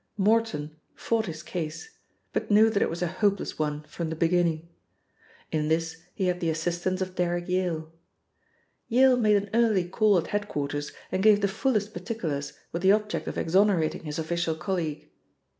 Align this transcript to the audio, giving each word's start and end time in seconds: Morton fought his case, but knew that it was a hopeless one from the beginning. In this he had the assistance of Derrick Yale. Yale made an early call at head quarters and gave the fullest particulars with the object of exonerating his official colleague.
Morton 0.17 0.75
fought 0.95 1.27
his 1.27 1.43
case, 1.43 1.99
but 2.33 2.49
knew 2.49 2.71
that 2.71 2.81
it 2.81 2.89
was 2.89 3.03
a 3.03 3.07
hopeless 3.21 3.59
one 3.59 3.83
from 3.83 4.09
the 4.09 4.15
beginning. 4.15 4.67
In 5.51 5.67
this 5.67 6.05
he 6.15 6.25
had 6.25 6.39
the 6.39 6.49
assistance 6.49 7.01
of 7.01 7.13
Derrick 7.13 7.47
Yale. 7.47 7.93
Yale 8.87 9.15
made 9.15 9.35
an 9.35 9.51
early 9.53 9.87
call 9.87 10.17
at 10.17 10.25
head 10.33 10.47
quarters 10.47 10.91
and 11.11 11.21
gave 11.21 11.41
the 11.41 11.47
fullest 11.47 11.93
particulars 11.93 12.53
with 12.71 12.81
the 12.81 12.91
object 12.91 13.27
of 13.27 13.37
exonerating 13.37 14.05
his 14.05 14.17
official 14.17 14.55
colleague. 14.55 15.11